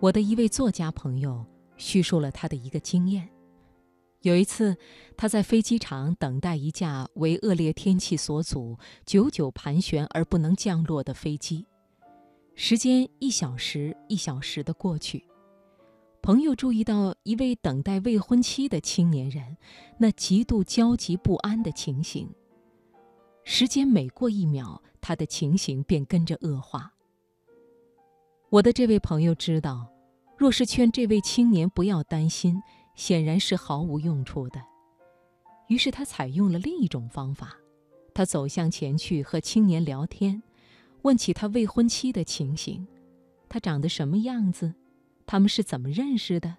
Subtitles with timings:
[0.00, 1.44] 我的一位作家朋友
[1.76, 3.28] 叙述了他的一个经验：
[4.22, 4.74] 有一次，
[5.14, 11.66] 他在飞机场等待一架为恶劣天气所阻、久久盘旋而不能降落的飞机，
[12.54, 15.22] 时间一小时一小时的过去。
[16.22, 19.58] 朋友注意到一位等待未婚妻的青年人
[19.98, 22.26] 那极度焦急不安的情形。
[23.44, 26.90] 时间每过一秒，他的情形便跟着恶化。
[28.50, 29.86] 我的这位朋友知道，
[30.36, 32.60] 若是劝这位青年不要担心，
[32.96, 34.60] 显然是毫无用处的。
[35.68, 37.56] 于是他采用了另一种方法，
[38.12, 40.42] 他走向前去和青年聊天，
[41.02, 42.84] 问起他未婚妻的情形，
[43.48, 44.74] 他长得什么样子。
[45.26, 46.56] 他们是怎么认识的？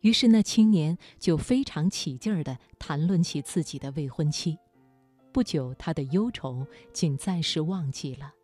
[0.00, 4.58] 于是那青年就非常起劲儿地谈论起自己的未婚妻。
[5.32, 8.34] 不久，他的忧愁竟暂时忘记了。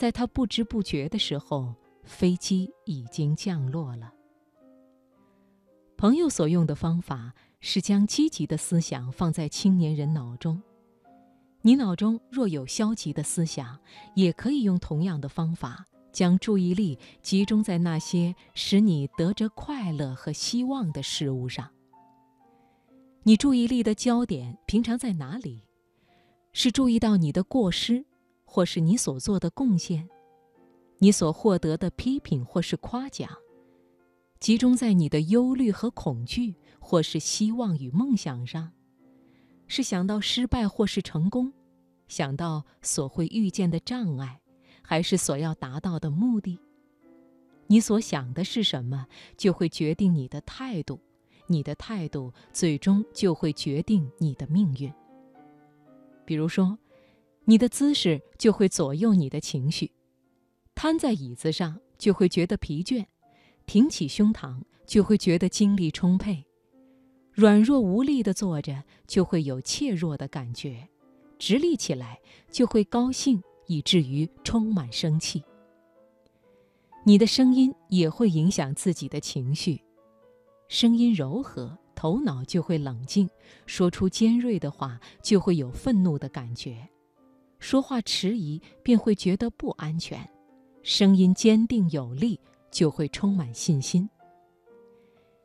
[0.00, 4.10] 在他不知不觉的时候，飞机已经降落了。
[5.98, 10.62] 朋友所用的方法是将积极的思想放在青年人脑中。
[11.60, 13.78] 你脑中若有消极的思想，
[14.14, 15.84] 也可以用同样的方法。
[16.12, 21.70] 将注意力集中在那些使你得着快乐和希望的事物上。
[23.24, 25.68] 你注意力的焦点平常在哪里？
[26.54, 28.06] 是注意到你的过失，
[28.52, 30.08] 或是你所做的贡献，
[30.98, 33.30] 你所获得的批评或是夸奖？
[34.40, 38.72] 集中在你的忧虑和恐惧，或是希望与梦想上？
[39.68, 41.52] 是想到失败或是成功？
[42.08, 44.40] 想到所会遇见的障碍？
[44.82, 46.58] 还是所要达到的目的。
[47.68, 50.98] 你所想的是什么，就会决定你的态度；
[51.46, 54.92] 你的态度最终就会决定你的命运。
[56.24, 56.76] 比如说，
[57.44, 59.92] 你的姿势就会左右你的情绪。
[60.74, 63.04] 瘫在椅子上就会觉得疲倦，
[63.66, 66.44] 挺起胸膛就会觉得精力充沛；
[67.32, 70.88] 软弱无力地坐着就会有怯弱的感觉，
[71.38, 73.42] 直立起来就会高兴。
[73.66, 75.44] 以至于充满生气。
[77.04, 79.80] 你的声音也会影响自己的情绪，
[80.66, 83.28] 声音柔和，头脑就会冷静；
[83.66, 86.72] 说出尖锐的话，就会有愤怒的感觉；
[87.60, 90.18] 说话迟疑，便会觉得不安全；
[90.82, 92.40] 声音坚定有力，
[92.70, 94.08] 就会充满信心。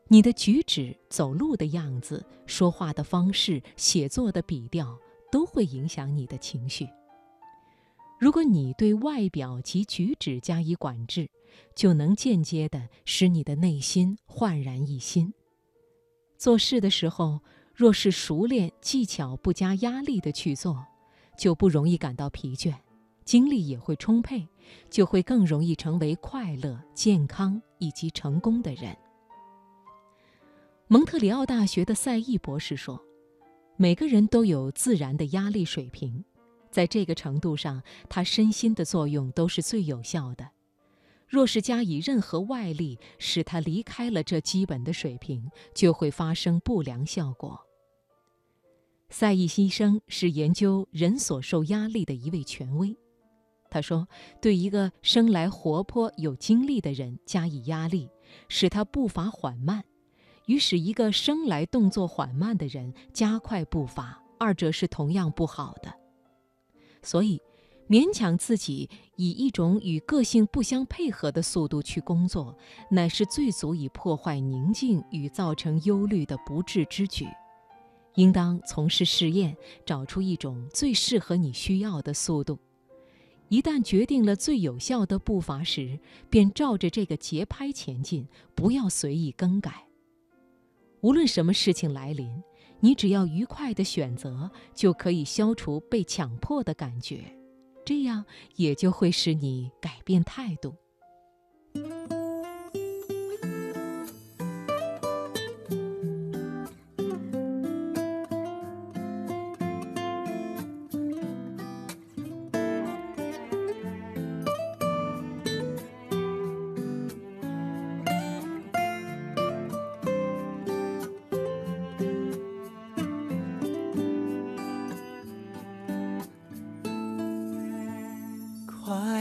[0.08, 4.98] 你的举止、走路的样子、说话的方式、写作的笔调，
[5.32, 6.88] 都会影响你的情绪。
[8.18, 11.30] 如果你对外表及举止加以管制，
[11.76, 15.34] 就能间接地使你的内心焕然一新。
[16.38, 17.42] 做事的时候，
[17.74, 20.86] 若是熟练、技巧不加压力地去做，
[21.38, 22.74] 就不容易感到疲倦，
[23.24, 24.48] 精力也会充沛，
[24.90, 28.96] 就会更容易成为快乐、健康以及成功的人。
[30.88, 33.04] 蒙特里奥大学的赛义博士说
[33.76, 36.24] ：“每个人都有自然的压力水平。”
[36.70, 40.50] 在这个程度上，他身心的作用都是最有效的。
[41.28, 47.60] 若是加以任何外力使他离开了这基本的水平，就会发生不良效果。
[49.10, 52.98] 赛义医生是研究人所受压力的一位权威。
[53.70, 54.08] 他说
[54.42, 58.10] ：“对一个生来活泼有精力的人加以压力，
[58.48, 59.82] 使他步伐缓慢；
[60.46, 65.94] 与使一个生来动作缓慢的人加快步伐，二者是同样不好的。”
[67.04, 67.42] 所以，
[67.88, 72.58] 勉强自己以一种与个性不相配合的速度去工作，
[72.90, 77.28] 乃是最足以破坏宁静与造成忧虑的不智之举。
[78.16, 82.60] 应当从事试验，找出一种最适合你需要的速度。
[83.50, 89.88] 一旦决定了最有效的步伐时，便照着这个节拍前进，不要随意更改。
[91.02, 92.44] 无论什么事情来临。
[92.82, 97.24] 你只要愉快的选择，就可以消除被强迫的感觉，
[97.84, 98.24] 这样
[98.58, 100.76] 也就会使你改变态度。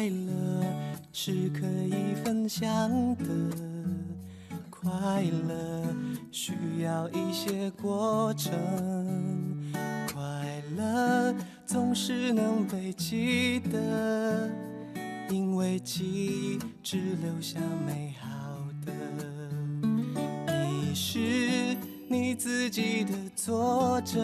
[0.04, 0.62] 快乐
[1.14, 2.62] 是可以分享
[3.16, 3.24] 的
[4.68, 4.90] 快
[5.48, 5.82] 乐，
[6.30, 6.52] 需
[6.82, 8.52] 要一些过程。
[10.12, 11.34] 快乐
[11.64, 14.50] 总是能被记得，
[15.30, 18.28] 因为记忆只留下美好
[18.84, 18.92] 的。
[20.52, 21.74] 你是
[22.10, 24.20] 你自己的作者，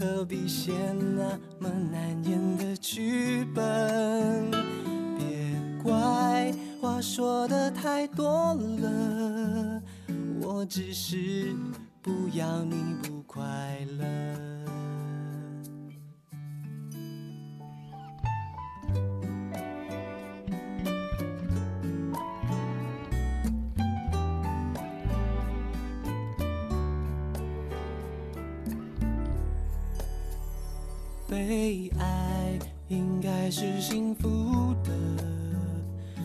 [0.00, 4.50] 何必写那么难演的剧本？
[5.18, 6.50] 别怪
[6.80, 9.82] 话说的太多了，
[10.40, 11.54] 我只是
[12.00, 12.89] 不要你
[31.30, 34.90] 被爱应该是幸福的，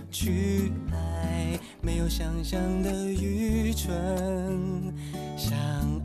[0.10, 3.94] 去爱没有想象的愚蠢。
[5.38, 5.56] 相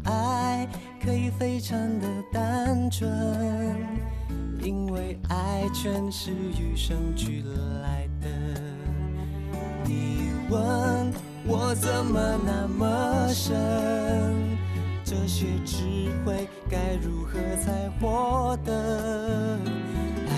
[0.05, 0.69] 爱
[1.03, 3.11] 可以非常的单纯，
[4.63, 7.43] 因为爱全是与生俱
[7.83, 8.29] 来的。
[9.87, 11.11] 你问
[11.47, 14.60] 我怎么那么深？
[15.11, 15.83] 这些智
[16.25, 19.59] 慧该如何才获得？
[20.29, 20.31] 爱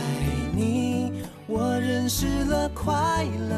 [0.57, 1.13] 你，
[1.47, 3.55] 我认识了快乐，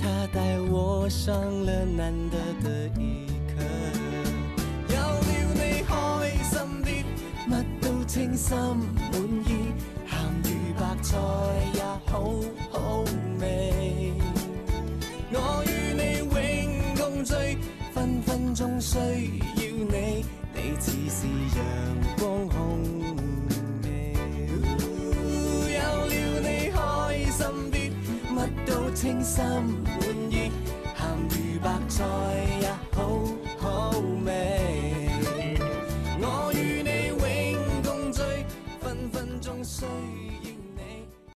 [0.00, 1.32] 它带我上
[1.64, 3.62] 了难得的一课。
[4.88, 5.22] 有了
[5.54, 5.94] 你开
[6.42, 7.04] 心啲，
[7.48, 9.14] 乜都称心满
[9.46, 9.70] 意，
[10.10, 11.16] 咸鱼白菜
[11.72, 12.34] 也好
[12.72, 13.04] 好
[18.82, 19.04] 需要
[19.62, 21.62] 你，你似是阳
[22.18, 22.58] 光空
[23.80, 23.86] 气。
[25.72, 26.76] 有了你开
[27.30, 27.40] 心
[27.70, 27.74] 啲，
[28.34, 28.36] 乜
[28.66, 29.94] 都清心满
[30.28, 30.50] 意，
[30.98, 31.00] 咸
[31.30, 32.04] 鱼白菜
[32.60, 32.98] 也好
[33.56, 33.94] 好
[34.26, 34.51] 味。